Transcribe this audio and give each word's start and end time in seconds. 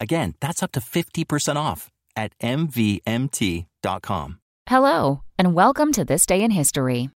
Again, 0.00 0.34
that's 0.40 0.62
up 0.62 0.72
to 0.72 0.80
50% 0.80 1.56
off 1.56 1.90
at 2.14 2.38
MVMT.com. 2.40 4.38
Hello, 4.68 5.22
and 5.38 5.54
welcome 5.54 5.92
to 5.92 6.04
This 6.04 6.26
Day 6.26 6.42
in 6.42 6.50
History. 6.50 7.10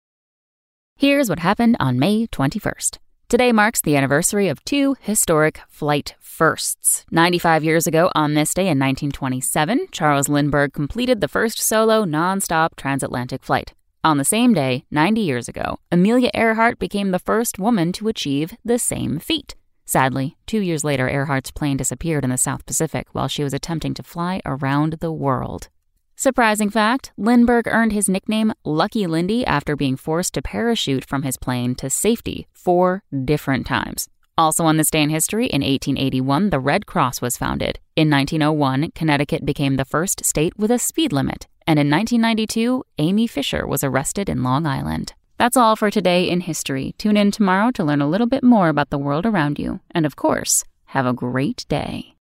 Here's 0.97 1.29
what 1.29 1.41
happened 1.41 1.77
on 1.80 1.99
May 1.99 2.27
21st. 2.27 2.99
Today 3.29 3.52
marks 3.52 3.80
the 3.80 3.96
anniversary 3.96 4.49
of 4.49 4.65
two 4.65 4.96
historic 5.01 5.60
flight 5.69 6.15
firsts. 6.21 7.04
95 7.10 7.65
years 7.65 7.87
ago, 7.87 8.10
on 8.15 8.35
this 8.35 8.54
day 8.54 8.63
in 8.63 8.79
1927, 8.79 9.88
Charles 9.93 10.29
Lindbergh 10.29 10.73
completed 10.73 11.21
the 11.21 11.29
first 11.29 11.60
solo 11.60 12.04
nonstop 12.04 12.76
transatlantic 12.76 13.43
flight. 13.43 13.73
On 14.02 14.16
the 14.16 14.24
same 14.24 14.54
day, 14.54 14.85
90 14.91 15.21
years 15.21 15.49
ago, 15.49 15.79
Amelia 15.93 16.30
Earhart 16.35 16.79
became 16.79 17.10
the 17.10 17.19
first 17.19 17.59
woman 17.59 17.93
to 17.93 18.09
achieve 18.09 18.54
the 18.65 18.79
same 18.79 19.19
feat. 19.19 19.54
Sadly, 19.91 20.37
two 20.46 20.60
years 20.60 20.85
later, 20.85 21.09
Earhart's 21.09 21.51
plane 21.51 21.77
disappeared 21.77 22.23
in 22.23 22.30
the 22.30 22.38
South 22.38 22.65
Pacific 22.65 23.09
while 23.10 23.27
she 23.27 23.43
was 23.43 23.52
attempting 23.52 23.93
to 23.95 24.05
fly 24.05 24.41
around 24.47 24.93
the 25.01 25.10
world. 25.10 25.69
Surprising 26.15 26.71
fact 26.71 27.10
Lindbergh 27.16 27.66
earned 27.66 27.91
his 27.91 28.09
nickname 28.09 28.52
Lucky 28.65 29.09
Lindy 29.09 29.45
after 29.45 29.74
being 29.74 29.97
forced 29.97 30.35
to 30.35 30.43
parachute 30.43 31.05
from 31.05 31.24
his 31.24 31.37
plane 31.37 31.74
to 31.74 31.91
safety 31.91 32.47
four 32.52 33.02
different 33.24 33.66
times. 33.66 34.09
Also, 34.38 34.65
on 34.65 34.77
this 34.77 34.93
day 34.93 35.02
in 35.02 35.10
history, 35.10 35.47
in 35.47 35.60
1881, 35.60 36.51
the 36.51 36.60
Red 36.60 36.87
Cross 36.87 37.21
was 37.21 37.37
founded. 37.37 37.80
In 37.97 38.09
1901, 38.09 38.93
Connecticut 38.95 39.45
became 39.45 39.75
the 39.75 39.85
first 39.85 40.25
state 40.25 40.57
with 40.57 40.71
a 40.71 40.79
speed 40.79 41.13
limit. 41.13 41.49
And 41.66 41.80
in 41.80 41.91
1992, 41.91 42.85
Amy 42.99 43.27
Fisher 43.27 43.66
was 43.66 43.82
arrested 43.82 44.29
in 44.29 44.45
Long 44.45 44.66
Island. 44.66 45.15
That's 45.41 45.57
all 45.57 45.74
for 45.74 45.91
today 45.91 46.29
in 46.29 46.43
history. 46.43 46.95
Tune 46.99 47.16
in 47.16 47.30
tomorrow 47.30 47.71
to 47.71 47.83
learn 47.83 48.02
a 48.02 48.07
little 48.10 48.27
bit 48.27 48.45
more 48.45 48.69
about 48.69 48.91
the 48.91 48.99
world 48.99 49.24
around 49.24 49.59
you. 49.59 49.80
And 49.91 50.05
of 50.05 50.15
course, 50.15 50.65
have 50.93 51.07
a 51.07 51.15
great 51.15 51.65
day. 51.66 52.15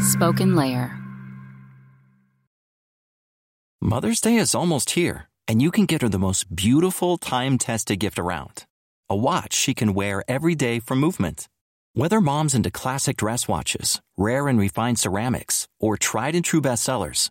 Spoken 0.00 0.56
Layer 0.56 0.98
Mother's 3.80 4.20
Day 4.20 4.34
is 4.34 4.56
almost 4.56 4.90
here, 4.90 5.28
and 5.46 5.62
you 5.62 5.70
can 5.70 5.86
get 5.86 6.02
her 6.02 6.08
the 6.08 6.18
most 6.18 6.52
beautiful 6.52 7.16
time 7.16 7.58
tested 7.58 8.00
gift 8.00 8.18
around 8.18 8.66
a 9.08 9.14
watch 9.14 9.54
she 9.54 9.72
can 9.72 9.94
wear 9.94 10.24
every 10.26 10.56
day 10.56 10.80
from 10.80 10.98
Movement. 10.98 11.48
Whether 11.94 12.20
mom's 12.20 12.56
into 12.56 12.72
classic 12.72 13.18
dress 13.18 13.46
watches, 13.46 14.00
rare 14.16 14.48
and 14.48 14.58
refined 14.58 14.98
ceramics, 14.98 15.68
or 15.78 15.96
tried 15.96 16.34
and 16.34 16.44
true 16.44 16.60
bestsellers, 16.60 17.30